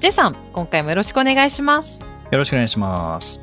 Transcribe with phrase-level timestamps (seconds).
[0.00, 2.02] J さん、今回もよろしくお願いします。
[2.30, 3.42] よろしくお願いします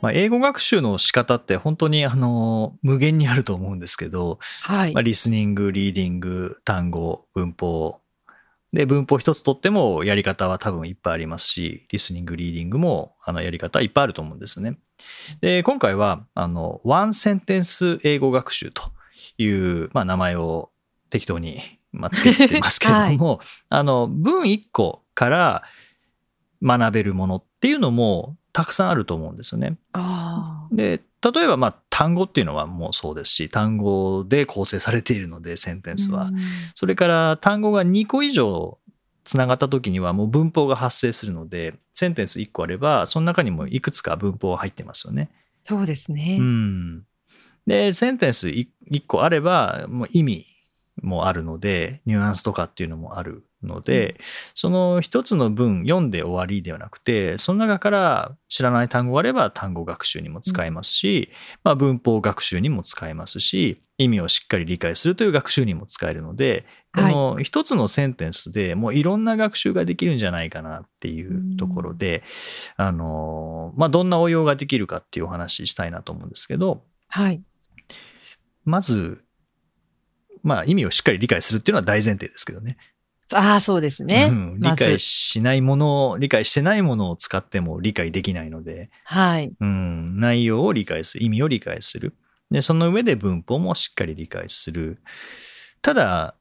[0.00, 5.02] まあ、英語学習の仕方って本当にあの無限にあると思うんですけど、はいまあ、。
[5.02, 8.00] リスニング、リーディング、単語、文法。
[8.72, 14.78] で、文法一つとってもやり方は多分いっぱいありますし、リスニング、リーディングもあのやり方はいっぱいあると思うんですよね。
[15.40, 18.92] で、今回は、あの、ワンセンテンス英語学習と
[19.38, 20.70] いう、まあ、名前を
[21.10, 21.60] 適当に、
[21.92, 25.62] まあ、つけてますけれども、 あの、文一個から
[26.62, 29.76] 学べるものっていうのもたくさんあると思うんですよね。
[29.92, 36.36] あで例えばまあ単語っていうのはもうそうですし単語で構成されているのでセンテンスは、うん
[36.74, 38.78] それから単語が2個以上
[39.24, 45.30] つながった時にはもう文法が発生するのでセンテンス1個あればその中にもいくつか文法が入ってますよね。
[45.62, 46.38] そうですね。
[46.40, 47.04] うん、
[47.66, 48.68] でセンテンス 1,
[49.06, 50.46] 個あればもう意味
[51.02, 54.18] もあるのでニュアンスとかっていうのもあるので、
[54.54, 61.30] その一つの文読んで終わりではなくてその中から知らない単語があれば単語学習にも使えますし、
[61.62, 67.14] まあ、文法学習にも使えますし意味をしっかり理解するという学習にも使えるのでこはい。
[67.14, 72.22] の一つのセンテンスでもういろんな学習ができるんじゃないかなっていうところで、
[72.76, 77.42] あのまあ、どんな応用ができるかっていうお話ししたいなと思うんですけどはい。
[78.64, 79.22] まず、
[80.42, 82.76] まあ、意味をしっかり理解するっていうのは大前提ですけどね。
[83.32, 84.28] ああ、そうですね。
[84.30, 89.52] うん理解しないものを理解してないものを使っても理解できないので、はい。
[89.60, 92.14] うん、内容を理解する意味を理解する
[92.50, 94.98] でその上で文法もしっかり理解する
[95.82, 96.34] ただ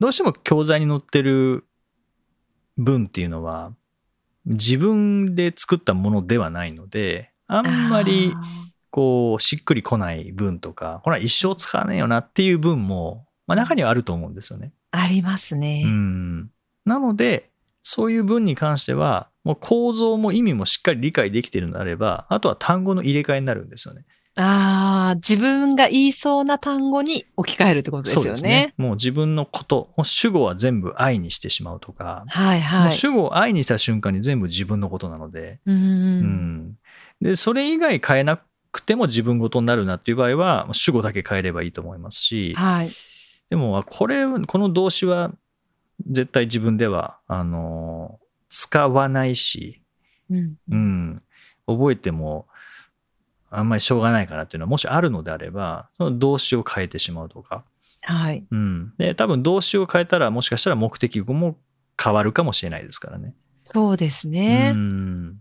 [0.00, 1.66] どうしても教材に載ってる
[2.76, 3.72] 文っていうのは
[4.44, 8.34] 自分で作ったものではないのであんまり
[8.90, 14.72] こうしっくりこない文とかこれは一生使わねえよなっていう文も、まあ、中にはあると思うんですよね。
[14.90, 15.82] ありますね。
[15.84, 16.50] うん、
[16.84, 17.50] なので
[17.82, 24.04] そういう文に関してはもう構造も意味もしっかり理解できているのであればあとは単語の入れ替えになるんですよね。
[24.38, 28.74] ああ、自分が言いそうな単語に置き換えるってことですよね。
[28.76, 32.92] もう自分のこともう主語は全部愛にしてしまうとか、はいはい。
[32.92, 36.78] 主語を愛にした瞬間に全部自分のことなので,、うんうん
[37.22, 38.40] でそれ以外変えな
[38.72, 42.92] くても自分ごとになるなっていう場合は主語だけ変えればいいと思いますし、はい。
[43.50, 45.32] でも、これ、この動詞は
[46.10, 48.18] 絶対自分では、あの、
[48.48, 49.82] 使わないし、
[50.30, 51.22] うんうん、
[51.66, 52.46] 覚えても、
[53.50, 57.64] あんまりしょうがないかなっていうのは、もしあるのであれば、その動詞を変えてしまうとか。
[58.02, 58.44] はい。
[58.50, 58.92] うん。
[58.98, 61.56] で、多分動詞を変えたら、もしかしたら目的語も
[62.02, 63.34] 変わるかもしれないですからね。
[63.60, 64.72] そうですね。
[64.74, 65.40] うん。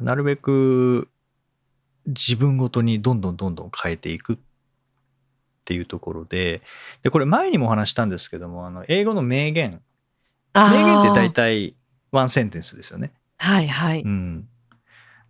[0.00, 1.08] なるべく、
[2.06, 4.36] 自分ごとにどんどんどんどん変えていくっ
[5.64, 6.62] ていうところで、
[7.02, 9.80] で、これ前にもお話したんですけども、あの、英語の名言。
[10.54, 11.76] あ名言って大ー体
[12.10, 13.12] ワンセンテンスですよね。
[13.38, 14.02] はいはい。
[14.02, 14.48] うん。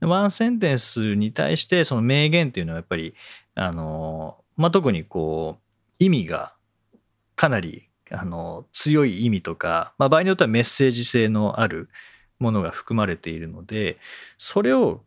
[0.00, 3.14] でワンセンテンスに対して、その名言っていうのはやっぱり、
[3.54, 6.54] あの、まあ、特にこう、意味が
[7.36, 11.88] かなり、あの、強い意味とか、まあ、場合によってはメッセージ性のある
[12.38, 13.98] ものが含まれているので、
[14.38, 15.02] それを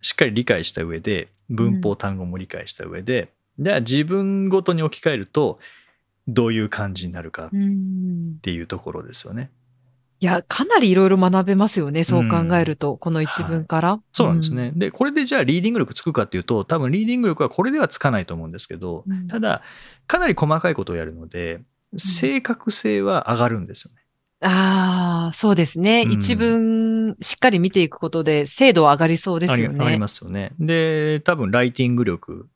[0.00, 5.58] しっかり理解した上で、文法単語も理解した上で、じゃあ自分ごとに置き換えると、
[6.26, 9.50] どういう感じになるかっうんていうところですよね。
[10.20, 12.02] いや、かなりいろいろ学べますよね。
[12.04, 14.00] そう考えると、この一文から。
[14.12, 14.72] そうなんですね。
[14.74, 19.62] で、これでじゃあリーディング力つくかっていうと、多分リーディング力はこれではつかないと思うんですけど、うんただ、
[20.08, 21.60] かなり細かいことをやるので、
[21.96, 24.02] 正確性は上がるんですよね。
[24.40, 26.02] ああ、そうですね。
[26.04, 29.98] うん一文しっかり見ていくことで精度は上がりそうですよありありね。
[29.98, 30.52] ますよね。
[30.60, 32.48] で、多分ライティング力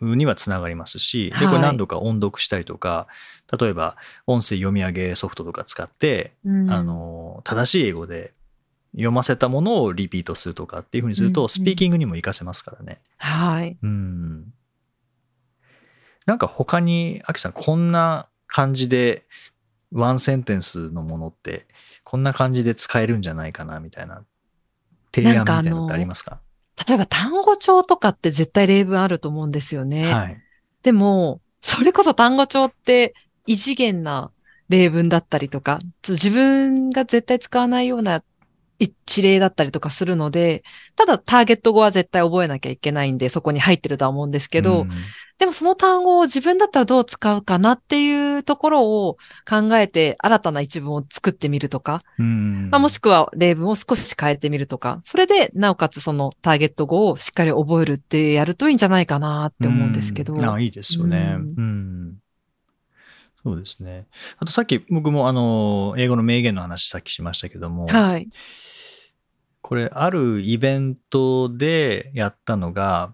[0.00, 3.06] にはつながりますし、で、こはいれ何度か音読したりとか、
[3.58, 3.96] 例えば
[4.26, 8.34] 音声読み上げソフトとか使って、うんあの、正しい英語で
[8.92, 13.00] 読ませたものをリピートするとかっていうふうにすると、うんうんスピーキングにも活かせますからね。
[13.18, 13.76] はい。
[13.82, 14.52] うん。
[16.26, 19.24] なんか他に、アキさん、こんな感じで、
[19.92, 21.66] ワンセンテンスのものって、
[22.04, 24.24] こんな感じで使えるんじゃないかな、みたいな、
[25.14, 26.40] 提案みたいなのってありますか？
[26.86, 30.12] 例えば単語帳とかって絶対例文あると思うんですよね。
[30.12, 30.38] はい。
[30.82, 33.14] でも、それこそ単語帳って
[33.46, 34.30] 異次元な
[34.68, 35.78] 例文だったりとか、
[36.08, 38.22] 自分が絶対使わないような
[38.78, 40.62] 一例だったりとかするので、
[40.96, 44.88] ただターゲット語は絶対覚えなきゃいけないんで、そこに入ってるとは思うんですけど、うん
[45.38, 49.16] でもその単語を自分だったらどう使うかなっていうところを
[49.48, 60.34] 考えて新たな一文を作ってみるとか、うんまあ、もしくは例文を少し変えてみるとか、それでなおかつそのターゲット語をしっかり覚えるってやるといいんじゃないかなって思うんですけど。
[60.34, 61.36] うんあいいですよね。
[61.38, 62.14] ううんん。
[63.44, 64.06] そうですね。
[64.38, 68.28] あとさっき僕もあの、英語の名言の話さっきしましたけども、はい。
[69.68, 73.12] これあるイベントでやったのが、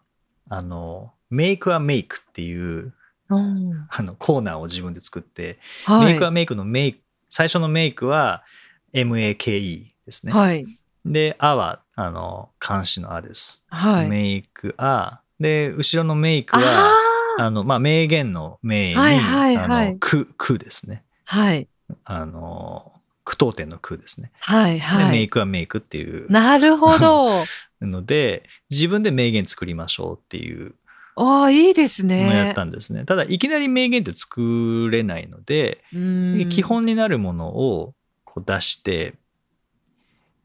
[0.48, 2.92] あの、make a make っていう
[3.28, 6.16] うんあのコーナーを自分で作って、はい。
[6.16, 6.98] make a make の make、
[7.28, 8.44] 最初の make は
[8.92, 10.32] make ですね。
[10.32, 10.64] はい。
[11.04, 13.64] で、あは、あの、漢詞のあです。
[13.66, 14.08] はい。
[14.08, 15.22] make a。
[15.40, 21.02] で、後ろの make は、あああの、まあ、名言の名に、はいはいはいあの、く、くですね。
[21.24, 21.66] はい。
[22.04, 22.92] あの、
[23.24, 24.30] 句読点のくですね。
[24.40, 24.74] はい。
[24.74, 25.10] で、はい。
[25.12, 27.30] メイクはメイクっていうなるほど。
[27.80, 30.74] ので、自分で名言作りましょうっていう
[31.16, 32.54] ああ、いいですのをやっね。
[32.54, 33.04] たんですね。
[33.04, 37.94] ただ、いきなり名言って作れないので、うん基本になるものを
[38.24, 39.14] こう出して、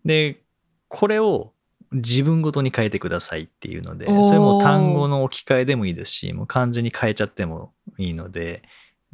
[0.05, 0.41] で、
[0.87, 1.53] これを
[1.91, 8.61] 自分ごとに変えてくださいっていうので、それも単語の置き換えでもいいですし、もう完全に変えちゃってもいいので、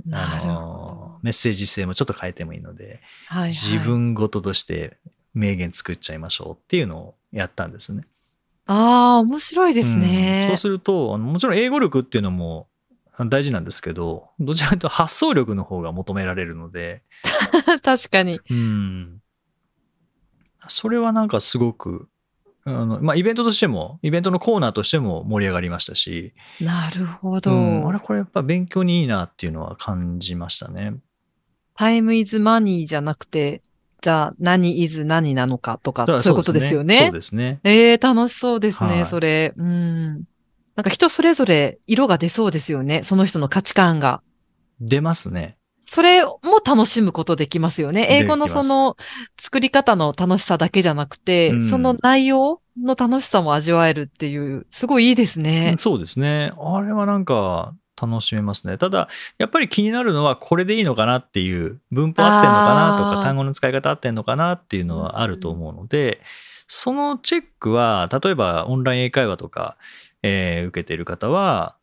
[0.06, 1.19] なるほのど。
[1.24, 4.97] メッセージ性もちょっと変えてもいいので、はいはい自分ごととして
[5.33, 8.03] 名言作っちゃいましょうっていうのをやったんですね。
[8.68, 10.57] ああ、面白いですうんねそう。
[10.57, 12.68] すると、あのもちろん英語力っていうのも
[13.30, 17.03] 大事なんですけど、どちらかというと発想力の方が求められるので、
[17.83, 18.42] 確かに。
[18.50, 19.21] うん。
[20.68, 22.09] それはなんかすごく、
[22.68, 27.54] あのまあ、イベントとしても、イベントのコーナーとしても盛り上がりましたし、なるほうど。
[27.54, 30.96] ん、あれこれやっぱ勉強にいいなっていうのは感じましたね。
[31.76, 33.62] タイムイズマニーじゃなくて、
[34.02, 37.02] じゃあ何イズ何なのかとか、そういうことですよね。
[37.06, 37.60] そうですね。
[37.64, 39.54] ええ楽しそうですね、はいそれ。
[39.56, 40.24] うん。
[40.76, 43.04] なんか人それぞれ色が出そうですよね。
[43.04, 44.22] その人の価値観が。
[44.80, 45.58] 出ますね。
[45.86, 48.08] それも楽しむことできますよね。
[48.10, 48.98] 英語のその
[49.40, 55.76] 作り方の楽しさだけじゃなくて、うんその内容の楽しさも味わえるっていう、すごいいいですね。
[55.78, 56.52] そうですね。
[56.60, 58.78] あれはなんか楽しめますね。
[58.78, 66.22] ただ、やっぱり気になるのはこれでいいのかなっていう、文法合ってんのかなとか、単語の使い方合ってんのかなっていうのはあると思うので、
[66.68, 69.78] そのチェックは、例えばオンライン英会話とか、
[70.24, 71.76] えー受けている方は、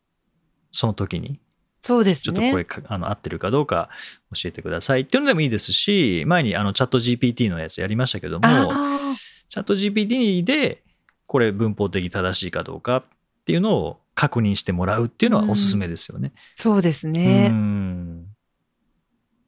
[0.71, 1.39] その時に、
[1.83, 2.37] そうですね。
[2.37, 3.89] ちょっとこれか、あの合ってるかどうか
[4.33, 9.15] 教えてくださいっていうのでもいいですし、前にあのチャット GPT のやつやりましたけども、あ
[9.49, 10.81] チャット GPT で
[11.27, 13.03] これ文法的正しいかどうかっ
[13.45, 16.31] ていうのを確認してもらうっていうのはおすすめですよね。
[16.35, 17.49] ーそうですうね。
[17.49, 18.27] ん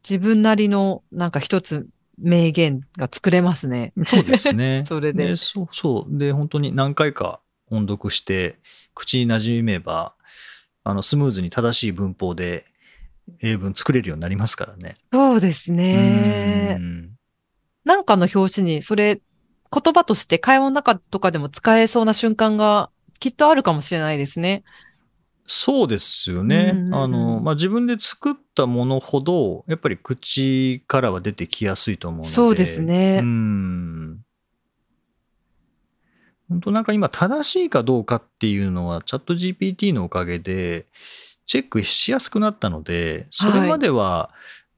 [0.03, 1.87] 自分なりのなんか一つ
[2.17, 3.93] 名言が作れますね。
[4.03, 4.83] そうですね。
[4.89, 6.17] それでそうそう。
[6.17, 7.39] で、本当に何回か
[7.69, 8.59] 音読して、
[8.93, 10.14] 口に馴染めば、
[10.85, 12.65] あのスムーズに正しい文法で
[13.41, 14.93] 英文作れるようになりますからね。
[15.11, 16.81] そうですねう。
[16.81, 17.09] ん
[17.83, 19.19] なんかの表紙にそれ
[19.71, 24.63] 言葉として会話の中とかでも使えそうな瞬間がきっとあるかもしれないですね。
[25.47, 26.71] そうですよね。
[26.73, 32.29] うんうんうんあの、まあ、自分で作ったものほど、やっぱり口からは出てきやすいと思うので。
[32.29, 34.04] そうですねうん。
[36.49, 40.85] 本当なんか今正しいかどうかっていうのはチャット GPT のおかげで
[41.45, 44.31] チェックしやすくなったので、それまでは、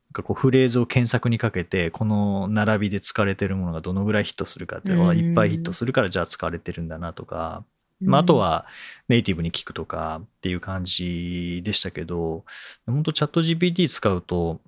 [0.10, 7.64] なんかこうフレーズを検索にかけて、この並びで使われてるものがどのぐらいヒットするかっていうのは、うんいっぱいヒットするからじゃあ使われてるんだなとか、
[8.00, 8.68] まあ、あとは
[9.08, 12.46] ネイティブに聞くとかっていう感じでしたけど、
[12.86, 14.60] 本当チャット GPT 使うと、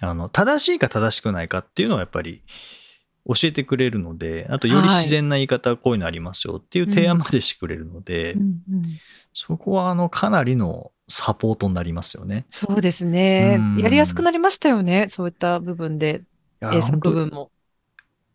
[0.00, 2.42] あの、正しいか正しくないかっていうのはやっぱり
[3.32, 8.44] 教えてくれるので、あとよりはい自然な言い方、こういうのありますよっていう提案までしてくれるので、うんう
[8.76, 8.82] ん
[9.32, 12.46] そこはあの、かなりのサポートになりますよね。
[12.48, 13.76] そうですねうん。
[13.78, 15.06] やりやすくなりましたよね。
[15.06, 16.22] そういった部分で、
[16.60, 17.52] 英作文も。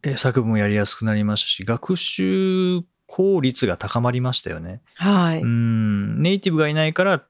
[0.03, 4.81] 英作文もやりやすくなりましたし、学習効率が高まりましたよね。
[4.95, 5.41] はい。
[5.41, 7.25] うん、ネイティブがいないから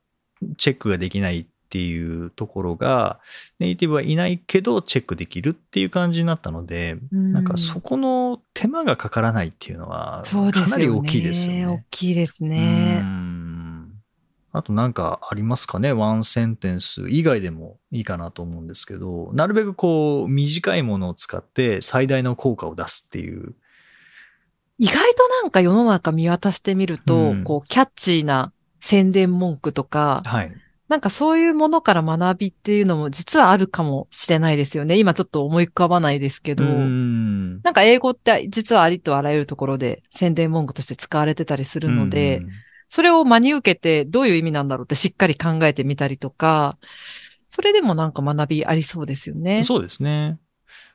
[0.58, 3.20] チェックができないっていうところが、
[3.60, 10.72] ネイティブはいないけどチェックできるっていう感じになったので、うんなんかそこの手間がかからないっていうのは、そうですよね。
[10.72, 11.86] かなり大きいですよ大ね。
[11.90, 13.00] きいですうね。
[13.00, 13.92] ん
[14.52, 15.92] あとなんかありますかね？
[15.92, 23.56] ワンセンテンス以外でもいいかなと思うんですけど、なるべくこう短いものを使って最大の効果を出すっていう。
[24.78, 30.52] 意外となんか世の中見渡してみると、うんこう、キャッチーな宣伝文句とか、はい。
[30.88, 34.98] なんかそういうものから学びっていうのも実はあるかもしれないですよね。
[34.98, 36.64] 今ちょっと思い浮かばないですけど。
[36.64, 42.50] うんなんか英語って実はありとあらゆるところで宣伝文句として使われてたりするので、うん
[42.88, 46.78] それを真に受けてどういう意味なんだろうってしっかり考えてみたりとか、
[47.48, 49.64] それでもなんか学びありそうですよね。
[49.64, 50.38] そうですね。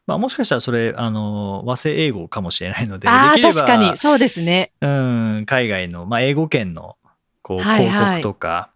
[0.07, 4.73] まあ、もしかしたらそれあの和製英語かもしれないのでああ、確かに、そうですね。
[4.81, 6.97] うん、海外の、まあ、英語圏の
[7.43, 8.71] こうはいはい広告とか、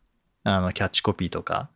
[0.44, 1.70] あのキャッチコピーとか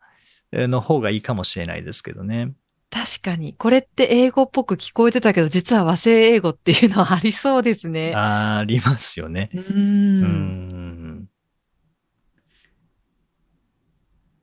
[0.51, 2.53] えーの方がいいかもしれないですけどね。
[2.91, 3.53] 確かに。
[3.53, 8.13] これって英語っぽく聞こえてたけど、実は和製英語っていうのはありそうですね。
[8.15, 9.51] ありますよね。
[9.53, 9.61] うー。
[9.61, 10.69] うん
[11.21, 11.29] ん。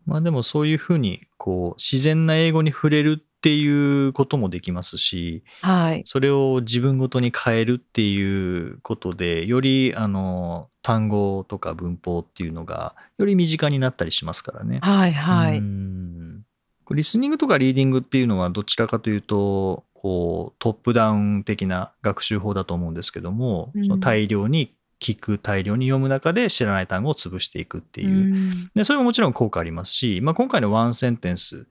[0.07, 6.03] まあでもそういうふうにこう自然な英語に触れるっていうこともできますしはい。
[6.05, 14.79] それを自分ごとに変えるっていうことでよりあの単語とか文法っていうのがより身近になったりしますからね。
[14.83, 15.59] はい、はい。
[15.59, 16.45] うん
[16.95, 31.67] リスニングとかリーディングっていうのはどちらかというとこうトップダウン的な学習法だと思うんですけども、うんその大量に聞く大量に読む中で知らない単語を潰していくっていう、うんでそれももちろん効果ありますし、まあ、今回のワンセンテンス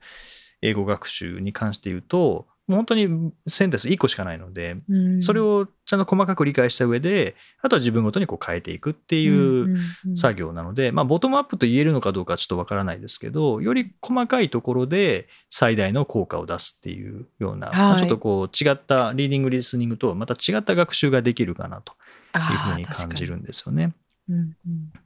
[0.62, 5.22] 英語学習に関して言うともう本当にセンテンス1個しかないのでうん。
[5.22, 9.76] それをちゃんと細かく理解した上であとは自分ごとにこう変えていくっていう
[10.16, 21.92] 作業なので、まあ、ボトムアップと言えるのかどうかはちょっとわからないですけどより細かいところで最大の効果を出すっていうような、まあちょっとこう違ったリーディングリスニングとはまた違った学習ができるかなと
[22.34, 23.92] いうふうに感じるんですよね。
[24.28, 24.54] うんうん。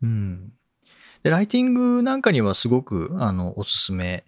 [0.03, 0.53] うん、
[1.23, 4.25] でライティングなんかにはすごくあのおすすめ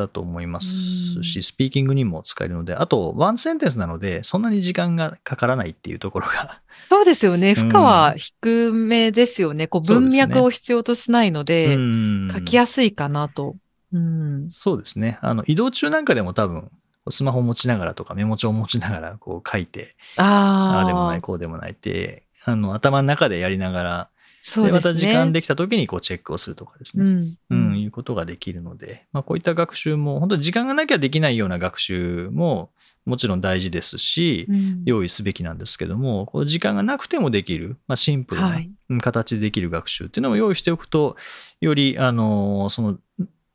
[0.00, 0.68] だと思います
[1.16, 7.50] うんし、スピーキングにも使えるので、あと、ワンセンテンスなので、そんなに時間がかからないっていうところが、そうですよね。
[7.50, 9.68] うん負荷は低めですよね。
[9.68, 13.56] こう文そうですね脈を必要としないので、うん書きやすいかなと。
[13.92, 14.48] うん。
[14.50, 15.18] そうですね。
[15.22, 16.70] あの移動中なんかでも多分、
[17.08, 20.82] スマホを持ちながらとかメモ帳を持ちながらこう書いて、あ。
[20.84, 24.08] あでもない、こうでもないって、あの頭の中でやりながら、
[24.42, 24.78] そうですね。
[24.78, 27.04] また時間できた時にこうチェックをするとかですね。
[27.04, 27.36] うん。
[27.50, 32.70] うん、いうことができるので、まあ、こういった学習も、本当に時間がなきゃできないような学習も
[33.04, 41.16] もちろん大事ですし、うん用意すべきなんですけども、こう時間がなくてもできる、まあ、シンプルはな形でできる学習っていうのを用意しておくと、
[41.60, 42.98] より、あのその、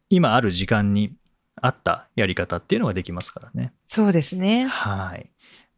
[0.10, 1.14] 今ある時間に
[1.62, 3.74] 合ったやり方っていうのができますからね。
[3.84, 4.68] そうですね。
[4.68, 5.30] はい。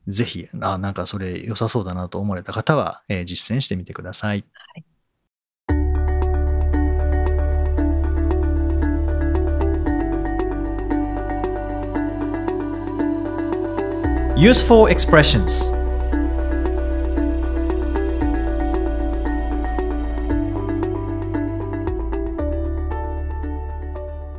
[0.07, 4.45] ぜひ、あ、なんかそれ良さそうだなと思われた方は、えー実践してみてください。
[14.39, 15.73] Useful expressions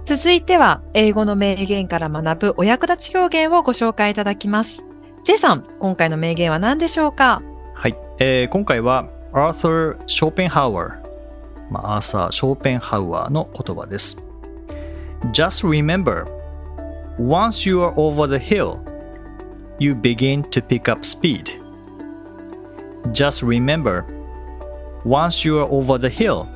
[0.05, 4.85] 続いては、英語の名言から学ぶお役立ち表現をご紹介いただきます。
[5.25, 7.43] J さん、今回の名言は何でしょうか？
[7.75, 10.93] はい、えー今回はアーサー・ショーペンハウアー、
[11.73, 14.25] まあ、アーサー・ショーペンハウアーの言葉です。
[15.33, 16.25] Just remember,
[17.19, 18.79] once you are over the hill,
[19.79, 21.53] you begin to pick up speed.
[23.13, 24.05] Just remember,
[25.05, 26.49] once you are over the hill,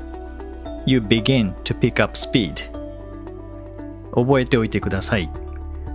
[0.86, 2.70] you begin to pick up speed.
[4.14, 5.30] 覚えておいてください。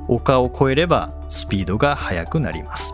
[0.08, 2.94] 丘を越えればスピードが速くなります。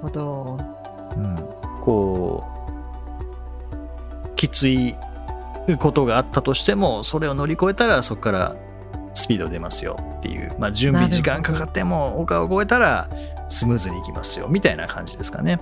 [0.00, 0.58] ほど。
[1.16, 1.36] うん、
[1.82, 2.44] こ
[4.24, 4.96] うきつい
[5.78, 8.56] ことがあったとしてもそれを乗り越えたらそこから
[9.14, 13.08] スピード出ますよっていう、まあ、準備時間かかっても丘を越えたら
[13.48, 15.60] スムーズにいきますよみたいな感じですかね。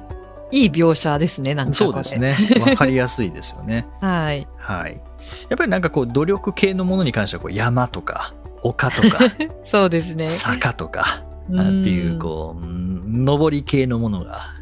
[0.53, 2.19] いい描写ですね、なんかそうです。
[2.19, 2.37] ね。
[2.61, 3.87] わかりやすいですよね。
[4.00, 4.47] はい。
[4.59, 5.00] はい。
[5.49, 9.19] やっぱりなんかこう努力系のものに関してはこう山とか丘とか
[9.65, 10.25] そうですね。
[10.25, 14.55] 坂とかうんっていうこううん上り系のものが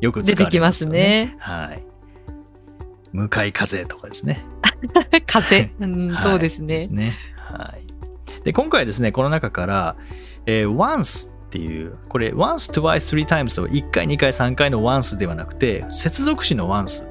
[0.00, 1.32] よく使われ出てきまますよね。
[1.32, 1.36] すね。
[1.40, 1.82] はい。
[3.12, 4.44] 向かい風とかですね。
[5.26, 5.70] 風。
[5.80, 6.90] うんはいそうですねです。
[6.90, 7.14] ね。
[7.36, 7.91] はい。
[8.44, 9.96] で、今回はですね、この中から、
[10.46, 17.06] えー once っていう、これ、once, twice, three times を1回、2回、3回の once ではなくて、接続詞の once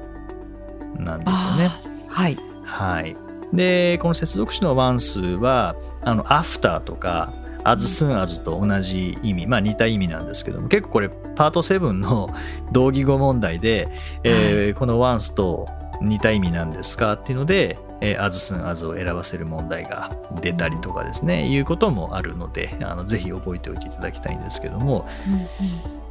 [0.98, 1.70] なんですよね。
[2.08, 2.36] はい。
[2.64, 3.16] はい。
[3.52, 7.32] で、この接続詞の once は、あの、after とか、
[7.64, 12.34] as soon as と同じ意味、まあ似た意味なんですけども、結構これ、パート7の
[12.72, 13.88] 同義語問題で、
[14.24, 15.68] えーこの once と
[16.00, 26.02] 似た意味なんですかっていうので、えー as soon as を選ばせる問題が出たりとかですね、いうこともあるので、あのぜひ覚えておいていただきたいんですけども、うんうん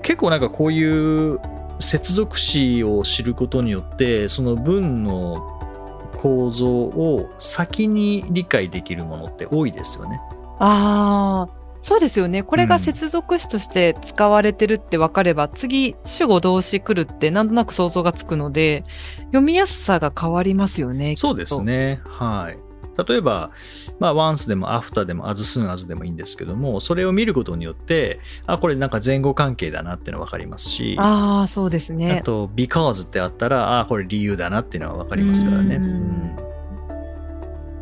[0.00, 1.38] 結構なんかこういう
[1.80, 5.58] 接続詞を知ることによってその文の
[6.16, 10.18] 構造を先に理解できるものって多いですよね。
[10.58, 12.42] ああ、そうですよね。
[12.42, 18.84] これが接続詞として使われてるって分かれば、次、主語動詞来るってなんとなく想像がつくので、
[19.26, 21.14] 読みやすさが変わりますよね。
[21.16, 22.00] そうですね。
[22.04, 22.58] はい。
[23.06, 23.52] 例えば、
[24.00, 32.22] まあ、once でも after でも as soon as でもいいんですけども、それを見ることによって、あ、これなんか前後関係だなっていうのが分かりますし、ああ、そうですあね。
[32.24, 35.78] と because ってあったら、あ、これ理由だなっていうのが分かりますからね。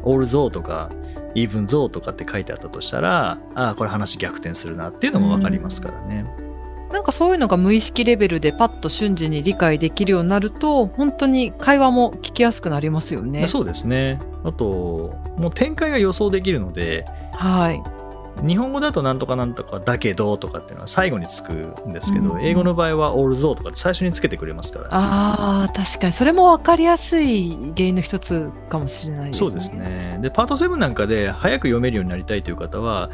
[0.06, 0.90] ううんん although とか
[1.34, 6.24] even though とかって書いてあったとしたら、あ、これ話逆転するなっていうのも分かりますからね。
[6.92, 13.46] なんかそういうのが無意識レベルでパッと瞬時に理解できるようになると、本当に会話も聞きやすくなりますよね。
[13.48, 14.20] そうですね。
[14.44, 17.82] あと、もう展開が予想できるので、はい。
[18.44, 26.12] 日本語だとなんとかなんとかだけどとかっていうのは最後につくんですけど、うん英語の場合は although とかって最初につけてくれますから、ああ、確かに。
[26.12, 29.50] それも分かりやすい原因の一つかもしれないですね。
[29.50, 30.18] そうですね。
[30.20, 33.10] で、パート7なんかで早く読めるようになりたいという方は、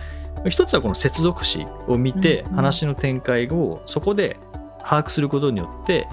[0.49, 4.39] 一つはこの接続詞を見て、話の展開をそこで
[4.85, 6.09] 把握することによって、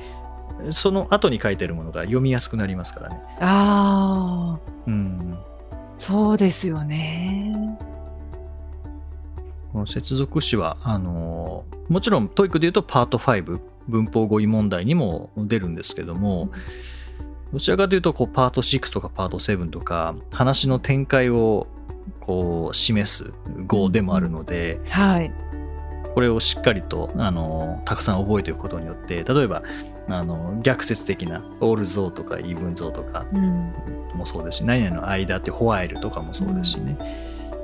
[0.69, 3.19] その後に書いてあるものが読みやすくなりますからね。
[3.39, 5.37] ああ、うん。
[5.95, 7.77] そうですよね。
[9.79, 16.49] この接続詞は、あのもちろん TOEIC で言うとパート5、文法語彙問題にも出るんですけども、
[17.53, 21.67] どちらかというとこうパート6とかパート7とか話の展開を
[22.19, 23.33] こう示す
[23.67, 25.31] 語でもあるので、はい。
[26.13, 29.61] これをしっかりとあのたくさん覚えておくことによって例えば
[30.07, 33.73] あの逆説的な all though とか even though とかうん。
[34.19, 36.97] もそうですし何々の間って while とかもそうですしね、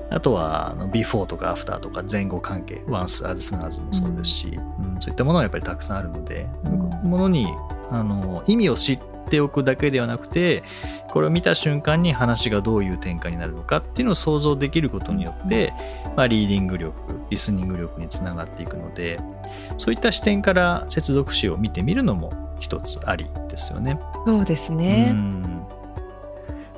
[0.10, 7.48] あとはあの before とか after とか前後関係 once as soon as もそうですし、うんそういったものはやっぱりたくさんあるので、うんものに
[7.92, 10.64] あの意味を知っておくだけではなくて
[11.10, 15.74] これを見た瞬間に話がどういう展開になるのかっていうのを想像できることによって、
[16.16, 16.94] まあ、リーディング力
[17.30, 19.20] リスニング力につながっていくので
[19.78, 24.00] そういった視点から接続詞を見てみるのも一つありですよね。
[24.26, 25.12] そうですうね。
[25.12, 25.35] ん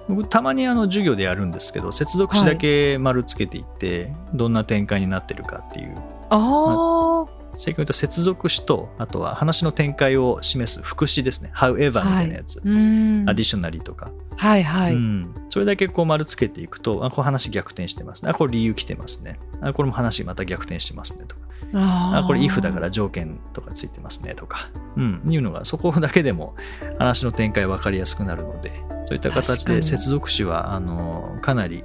[0.08, 5.98] 僕たまにあの授業でやるんですけど接続詞だけ丸つけていって、どんな展開になってるかっていう。
[6.30, 7.26] あ
[7.58, 11.52] あ、正確に言うと接続詞とあとは話の展開を示す副詞ですね。
[11.56, 13.26] However みたいなやつ、うん。
[13.28, 14.94] アディショナリーとか、はいはい。
[14.94, 18.32] うん、それだけこう丸つけていくとあこれ話逆転してますね。
[18.32, 19.40] あこれ理由来てますね。
[19.62, 21.48] あこれも話また逆転してますねとか。
[21.74, 26.56] ああこれ if だから条件とかついてますねとか、うん、いうのがそこだけでも
[26.98, 28.72] 話の展開分かりやすくなるので
[29.08, 31.84] そういった形で接続詞はあのかなり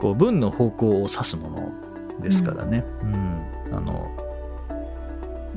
[0.00, 3.42] こう文の方向を指すものですからね、うん。
[3.72, 4.10] あの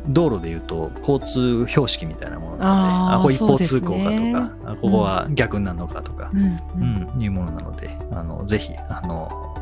[0.09, 9.55] 道路でいうと交通標識みたいなものなのであーあこれ一方通行かとねか、あここは逆になるのかとか、うんううんんいうものなのであのぜひあの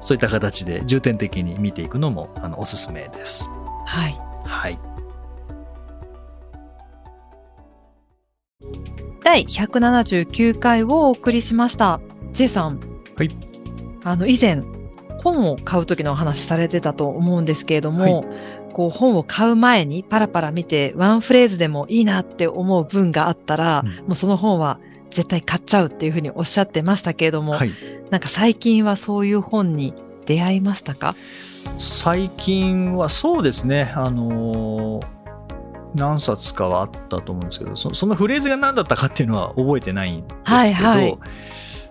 [0.00, 3.48] そういった形で重点的に見ていくのもあのおすすめです。
[3.86, 4.18] はい。
[4.44, 4.78] はい
[9.24, 12.00] 第179回をお送りしました。
[12.32, 12.80] J さん。
[13.16, 13.36] はい。
[14.04, 14.62] あの、以前、
[15.22, 18.24] 本を買う時のお話されてたと思うんですけれども、
[18.72, 23.88] こう本を買う前にパラパラ見てワンフレーズでもいいなって思う文があったら、うん。
[23.88, 24.78] もうその本は
[25.10, 27.70] 絶対買っちゃうっていうふうにおっしゃってましたけれども、はい、
[28.10, 29.94] なんか最近はそういう本に
[30.26, 31.14] 出会いましたか？
[31.78, 35.06] 最近はそうですね、あのー
[35.94, 41.18] 何冊かはあったと思うんですけどそそのフレーズが何だったかっていうのは覚えてないんですけど、はいはい。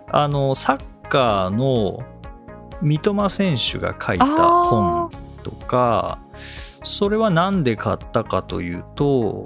[0.08, 2.02] あのサッカーの
[2.80, 5.12] 三笘選手が書いた本
[5.44, 6.18] とか
[6.82, 9.44] それは何で買ったかというと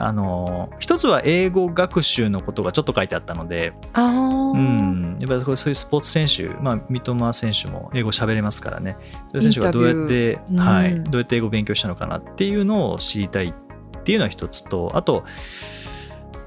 [0.00, 8.96] あの一つは英語学習のことがちょっと書いてあったので、ああ、うん、やっぱりそういうスポーツ選手、まあ、三笘選手も英語喋れますからね、
[9.32, 10.74] そういう選手がどうやって、インタビュー。
[10.74, 15.24] はい、うんどうやって英語を勉強したのかなっていうのを知りたいっていうのは一つと、あと、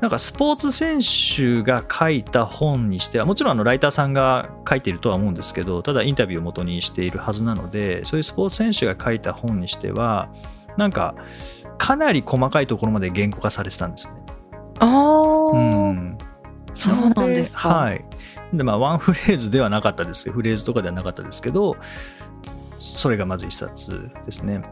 [0.01, 10.29] なんかスポーツ選手が書いた本にしては、もちろんあのライターさんが書いているとは思うんですけど、ただインタビューを元にしているはずなので、そういうスポーツ選手が書いた本にしては、
[10.75, 11.13] なんか、
[11.77, 14.23] かなり細かいところまで言語化されてたんですよね。
[14.79, 16.17] ああ、うん、
[16.73, 17.69] そうなんですか。
[17.69, 18.03] はい。
[18.53, 21.77] で、まあ、ワンフレーズではなかったですけど、フレーズとかではなかったですけど、
[22.79, 24.63] それがまず一冊ですね。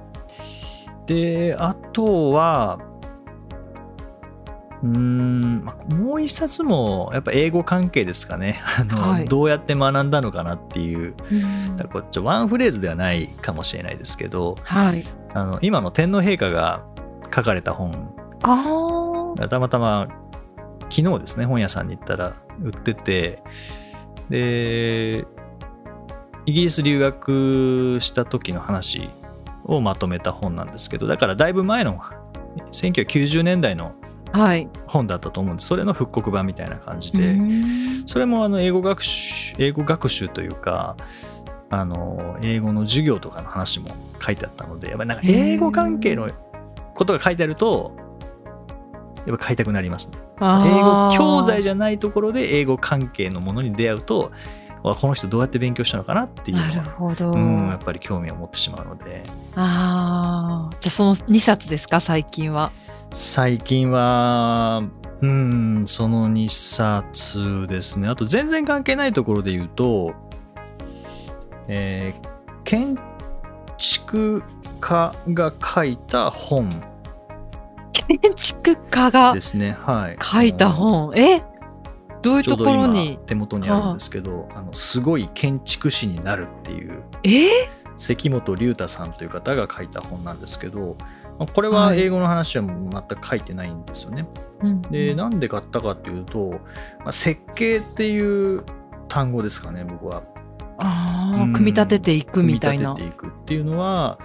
[1.05, 2.79] で、あとは、
[4.83, 8.61] うーん、まあもう一冊もやっぱ英語関係ですかね。
[8.79, 15.05] あの、はいどうやって学んだのかなっていう、うんだこっちワンフレーズではないかもしれないですけど、はい。
[15.33, 16.83] あの今の天皇陛下が
[17.33, 18.13] 書かれた本
[19.49, 20.07] たまたま
[20.89, 23.43] 昨日ですね本屋さんに行ったら売ってて
[24.29, 25.25] で
[26.45, 29.09] イギリス留学した時の話
[29.65, 32.01] をまとめた本なんですけどだからだいぶ前の
[32.71, 33.98] 1990年代のはい。
[34.87, 37.37] 本だったと思うんですそれの復刻版みたいな感じで、
[38.05, 40.95] それもあの英語学習英語学習というか
[41.69, 43.89] あの英語の授業とかの話も
[44.21, 46.29] 書いてあったのでやっぱりなんか英語関係の
[46.95, 47.95] ことが書いてあると
[49.25, 50.17] やっぱ買いたくなりますね。
[50.39, 54.31] 英語教材じゃないところで英語関係のものに出会うと
[54.83, 57.31] わこの人どうやって勉強したのかなっていうのなるはほど。
[57.31, 59.23] うん、やっぱり興味を持ってしまうので
[59.55, 60.75] ああ。
[60.79, 62.71] じゃあその2冊ですか、最近は。
[63.11, 64.83] 最近は
[65.21, 68.07] うんその2冊ですね。
[68.07, 70.13] あと全然関係ないところで言うと、
[71.67, 72.29] えー
[72.63, 72.99] 建
[73.77, 74.43] 築
[74.79, 76.69] 家が書いた本。
[77.93, 79.75] 建築家がですね。
[79.81, 80.17] はい。
[80.21, 81.11] 書いた本。
[81.17, 81.41] え？
[82.21, 83.17] どういうところに？
[83.25, 87.01] 手元にあるんですけどあのすごい建築士になるっていう。
[87.23, 87.49] え？
[87.97, 91.09] 関本龍太さんという方が書いた本なんですけどまあ
[91.45, 94.27] これははい英語の話は全く書いてないんですよね。
[94.61, 96.59] うんでなんで買ったかっていうと、
[96.99, 98.63] まあ、設計っていう
[99.07, 100.23] 単語ですかね僕は。
[100.77, 103.05] ああ、うん組み立てていくみたいな組。
[103.05, 104.19] み立てていくっていうのは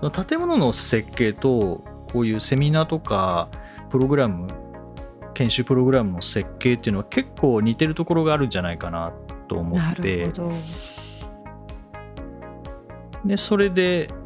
[0.00, 3.48] その建物の設計とこういうセミナーとか
[3.90, 4.48] プログラム
[5.34, 9.12] 研修プログラムの設計っていうのは結構似てるところがあるんじゃないかな
[9.48, 10.52] と思なってるほど。
[13.24, 14.21] でそれでうん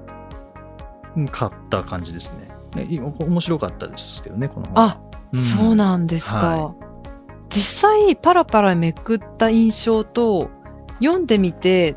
[1.30, 2.32] 買った感じです
[2.74, 2.84] ね。
[2.84, 4.72] ねい面白かったですけどねこの本。
[4.76, 5.00] あ、
[5.32, 6.36] うんそうなんですか。
[6.36, 6.74] は
[7.48, 10.50] 実際パラパラめくった印象と
[11.00, 11.96] 読んでみて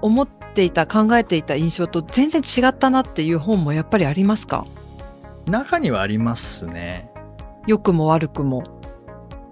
[0.00, 4.66] 思っていた考えていた印象と全然違ったなっていう本もやっぱりありますか？
[5.46, 7.10] 中にはありますね。
[7.66, 8.64] 良くも悪くも。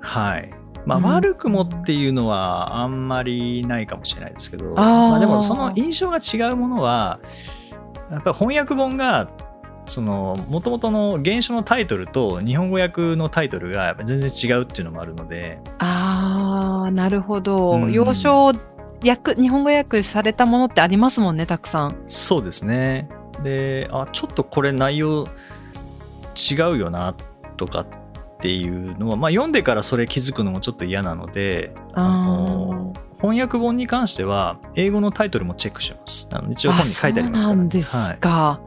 [0.01, 0.51] はい。
[0.87, 7.21] まあ、うん悪くもっていうのはあんまりないかもしれないですけど、あーまあ、でもその印象が違うものは
[8.11, 9.29] やっぱり翻訳本が
[9.87, 17.73] その元々の原書のタイトルと日本語訳のタイトルが全然違うっていうのもあるのであー、なるほど。
[17.73, 18.53] うん要所
[19.07, 21.97] 訳、日本語訳されたものってありますもんね、たくさん。
[22.07, 23.09] そうですね
[23.43, 25.27] であちょっとこれ内容
[26.51, 27.15] 違うよな
[27.57, 27.87] とかっ
[28.41, 36.29] ていうのは、まあ、読んでからそれ気づくのもちょっと嫌なのであの翻訳本に関しては英語のタイトルもチェックします。
[36.33, 37.55] あの一応本に書いてありますから。
[37.55, 38.61] そうなんですはいか。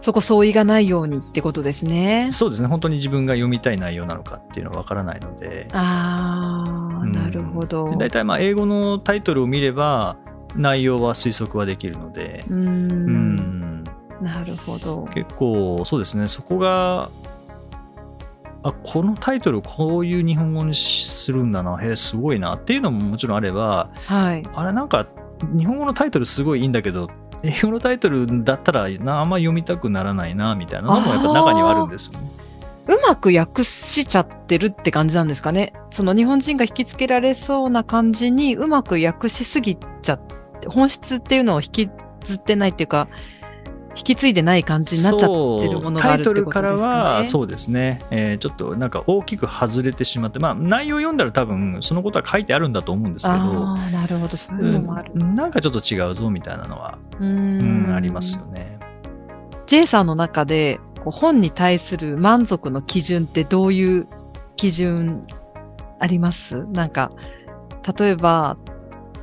[0.00, 2.28] そこ相違がないようにってことですね。
[2.30, 2.68] そうですね。
[2.68, 5.66] 本当に自分が読みたい内容なのかっていうのは分からないので。
[5.72, 7.12] あー、うん。
[7.12, 7.88] なるほど。
[7.90, 10.16] で大体まあ英語のタイトルを見れば
[10.56, 12.44] 内容は推測はできるので。
[12.50, 13.82] うん。
[14.20, 15.08] なるほど。
[15.14, 16.28] 結構そうですね。
[16.28, 17.08] そこが
[18.64, 24.42] あこのタイトルこういう日本語にするんだなへえすごいなっていうのももちろんあればはい。
[24.54, 25.06] あれなんか
[25.56, 27.10] 日本語のタイトルすごいいいんだけど
[27.42, 32.30] 英語のタイトルだったらなあんま読みたくならないなみたいなのもやっぱ中にはあるんですよね。
[32.86, 35.72] うまく訳しちゃってるって感じなんですかね。
[35.90, 40.20] その日本人が引きつけられそうな感じにうまく訳しすぎちゃっ
[40.60, 43.08] て、本質っていうのを引きずってないっていうか、
[43.96, 46.02] 引き継いでない感じになっちゃってるものがあるってことですかね。
[46.02, 54.36] タイトルからはそうですね、えーちょっとなんか大きく外れてしまって、まあ、内容読んだら多分そのことは書いてあるんだと思うんですけど、なるほど。
[54.36, 55.12] そういうのもある。
[55.14, 58.78] うんなんかちょっと違うぞみたいなのは、うん、ありますよね。
[59.66, 64.08] J さんの中でこう本に対する満足の基準ってどういう
[64.56, 65.26] 基準
[66.00, 66.66] あります？
[66.66, 67.12] なんか、
[67.98, 68.56] 例えば、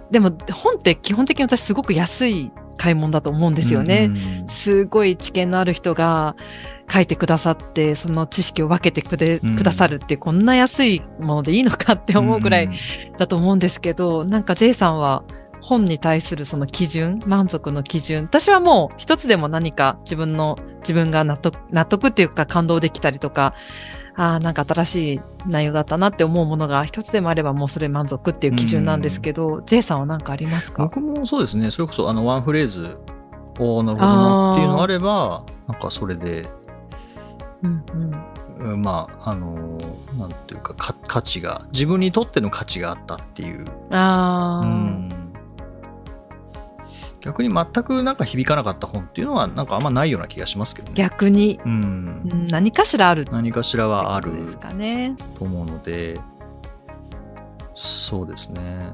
[0.10, 4.10] でも本って基本的に私すごく安い買い物だと思うんですよね。
[4.10, 6.36] うんすごい知見のある人が
[6.91, 9.56] 書いてくださって、その知識を分けてくれ、うん。
[9.56, 12.70] くださるって、こんな安いものでいいのかって思うぐらい
[13.17, 15.24] だと思うんですけど、なんか J さんは
[15.62, 23.54] 本に対するその基準、満足の基準、私はもう一つでも何か自分の、自分が納得、納得っていうか感動できたりとか、
[24.15, 30.84] ああ、なんか新しい内容だったなって思うものが一つでもあればもうそれ満足っていう基準なんですけど、J さんは何かありますか？
[30.84, 32.97] 僕もそうですね、それこそあのワンフレーズ、
[33.60, 36.47] おーなるほどなっていうのがあれば、なんかそれで、
[37.63, 38.26] うんうん。
[38.60, 45.10] うんまあ、あのーなんていうかか価値が、自分にとっての価値があったっていう、ああ、うん
[47.22, 50.94] 逆に全くなんか響かなかった本っていうのは、なんかあんまないような気がしますけどね。
[50.96, 55.16] 逆に、うんうん何かしらある何かしらはあるですかね。
[55.38, 56.20] と思うので、
[57.76, 58.92] そうですね。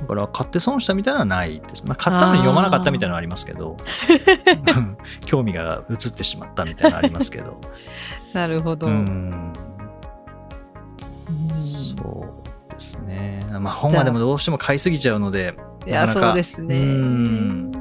[0.00, 1.86] だから買って損したみたいなのはないです。
[1.86, 3.76] まあ、買ったのに読まなかったみたいなのはありますけど、
[4.76, 7.60] うん 興味が移ってしまったみたいなのはありますけど。
[8.34, 8.88] なるほど。
[8.88, 9.52] うん
[13.64, 15.54] まあ本はでもどうしても買いすぎちゃうので、
[15.86, 17.72] いや、そうですねうん。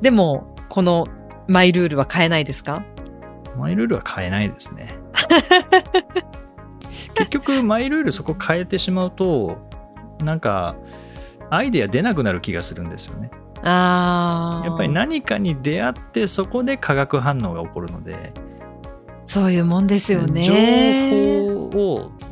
[0.00, 1.06] でも、この
[1.46, 2.82] マイルールは変えないですか？
[3.58, 4.94] マイルールは変えないですね。
[7.14, 9.58] 結局、マイルールそこ変えてしまうと、
[10.22, 10.76] なんか、
[11.50, 13.30] アイデア出なくなる気がするんですよね。
[13.62, 14.66] ああ。
[14.66, 18.32] やっぱり何かに出会って、そこで化学反応が起こるので、
[19.24, 20.42] そういうもんですよね。
[20.42, 22.24] 情報をい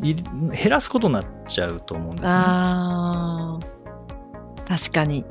[0.00, 2.46] 減らすことになっちゃうと思うんですよね。
[4.66, 5.24] 確かに。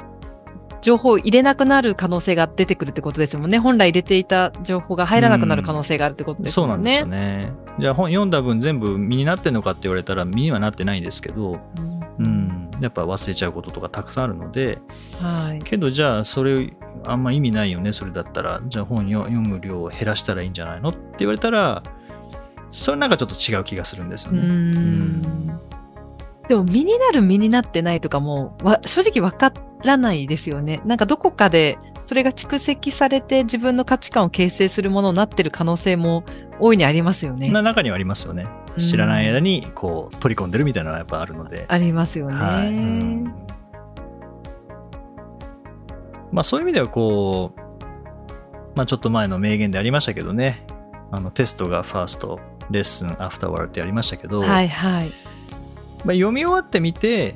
[0.81, 3.57] 情報を入れなくなる可能性が出てくるってことですもんね。
[3.57, 6.73] 本来入れていた情報が入らなくなる可能性があるってことですもね。
[6.73, 7.51] そうんなんですよね。
[7.79, 14.79] じゃあ本読んだ分全部身になってんのかって言われたら身にはなってないんですけど、うんうん、やっぱ忘れちゃうこととかたくさんあるので、
[15.19, 15.63] はい。
[15.63, 16.71] けどじゃあそれ
[17.07, 20.89] あんま意味ないよねそれだったらじゃあ本よ読む量を減らしたらいいんじゃないの？
[20.89, 21.81] って言われたら
[22.75, 24.41] それなんかちょっと違う気がするんですようね。
[24.41, 25.21] ん。
[26.47, 30.81] でも身になる身になってないとかもわ正直わからないですよね。
[30.85, 36.25] なんかどこかでそれが蓄積されて自分の価値観を形成するものになってる可能性も
[36.59, 37.49] 大いにありますよね。
[37.49, 38.45] な中にはありますよね。
[38.77, 41.65] 知らない間にこう取り込んでるみたいなのはやっぱあるので。
[41.69, 42.35] ありますよね。
[42.35, 43.35] はいうん
[46.33, 47.59] まあ、そういう意味ではこう、
[48.75, 50.67] まあ、ちょっと前の名言でありましたけどね
[51.11, 55.09] あのテストがファーストレッスンアフターワールってやりましたけど、はいはい。
[56.05, 57.35] まあ、読み終わってみて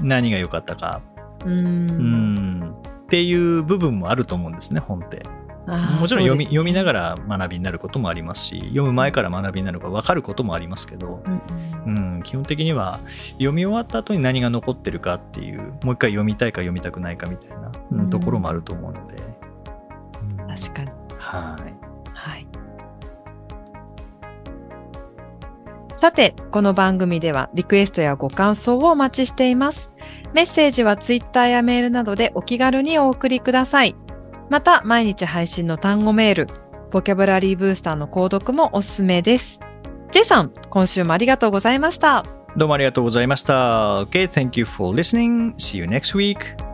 [0.00, 1.00] 何が良かったか、
[1.44, 1.48] う。
[1.48, 5.22] うんん、っていう部分もあると思うんですね本って
[6.00, 11.22] もちろん読み,、ね読みながら学びになることもありますし読む前から学びになるか分かることもありますけど、
[11.86, 13.00] うんうん、基本的には
[13.32, 19.16] 読み終わった後に何が残ってるかっていうもう一回読みたいか読みたくないかみたいな、うんうんところもあると思うので、
[20.38, 20.90] うん確かに。
[21.16, 21.89] はいはい。
[26.00, 29.92] さて、この番組ではリクエストやご感想をお待ちしています。
[30.32, 33.94] メッセージはツイッターやメールなどでお気軽にお送りください。
[34.48, 36.46] また、毎日配信の単語メール、
[36.90, 39.60] ボキャブラリーブースターの購読もおすすめです。
[40.10, 42.24] J さん、今週もありがとうございました。
[42.56, 44.04] どうもありがとうございました。
[44.04, 45.54] Okay, thank you for listening.
[45.56, 46.69] See you next week.